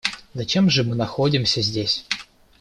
[0.33, 2.07] Зачем же мы находимся здесь?